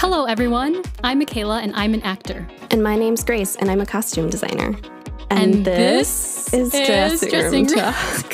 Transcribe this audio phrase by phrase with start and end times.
[0.00, 0.84] Hello, everyone.
[1.02, 2.46] I'm Michaela, and I'm an actor.
[2.70, 4.76] And my name's Grace, and I'm a costume designer.
[5.28, 8.32] And, this, is, dressing, dressing room room talk.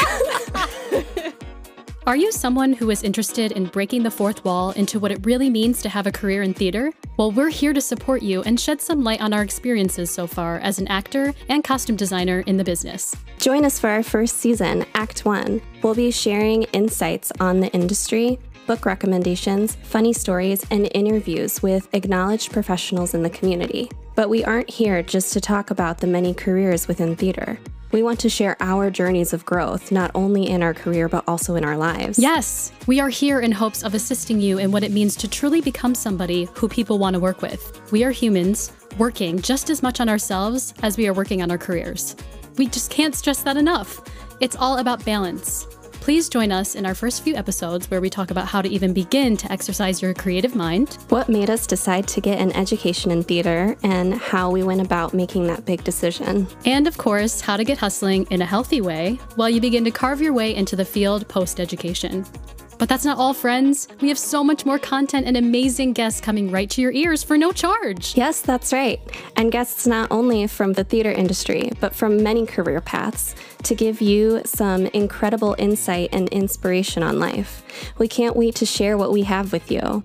[2.07, 5.49] Are you someone who is interested in breaking the fourth wall into what it really
[5.49, 6.93] means to have a career in theater?
[7.17, 10.59] Well, we're here to support you and shed some light on our experiences so far
[10.59, 13.17] as an actor and costume designer in the business.
[13.39, 15.63] Join us for our first season, Act One.
[15.83, 22.53] We'll be sharing insights on the industry, book recommendations, funny stories, and interviews with acknowledged
[22.53, 23.91] professionals in the community.
[24.15, 27.59] But we aren't here just to talk about the many careers within theater.
[27.93, 31.55] We want to share our journeys of growth, not only in our career, but also
[31.55, 32.19] in our lives.
[32.19, 35.61] Yes, we are here in hopes of assisting you in what it means to truly
[35.61, 37.81] become somebody who people want to work with.
[37.93, 41.59] We are humans working just as much on ourselves as we are working on our
[41.59, 42.17] careers.
[42.57, 44.01] We just can't stress that enough.
[44.41, 45.69] It's all about balance.
[46.05, 48.93] Please join us in our first few episodes where we talk about how to even
[48.93, 53.23] begin to exercise your creative mind, What made us decide to get an education in
[53.23, 56.47] theater, and how we went about making that big decision.
[56.67, 59.91] and of course, how to get hustling in a healthy way while you begin to
[59.91, 62.27] carve your way into the field post education.
[62.85, 63.89] But that's not all, friends.
[64.03, 67.39] We have so much more content and amazing guests coming right to your ears for
[67.39, 68.15] no charge.
[68.15, 69.01] Yes, that's right.
[69.37, 74.03] And guests not only from the theater industry, but from many career paths to give
[74.03, 77.65] you some incredible insight and inspiration on life.
[77.97, 80.05] We can't wait to share what we have with you.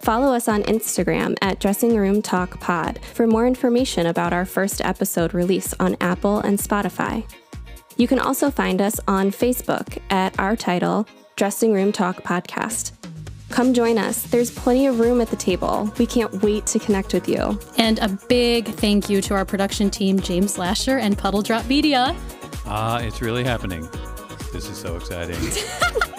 [0.00, 4.80] Follow us on Instagram at Dressing Room Talk Pod for more information about our first
[4.80, 7.30] episode release on Apple and Spotify.
[7.98, 12.92] You can also find us on Facebook at our title, Dressing Room Talk Podcast.
[13.50, 14.22] Come join us.
[14.22, 15.92] There's plenty of room at the table.
[15.98, 17.58] We can't wait to connect with you.
[17.76, 22.16] And a big thank you to our production team, James Lasher and Puddle Drop Media.
[22.66, 23.88] Ah, it's really happening.
[24.52, 25.36] This is so exciting.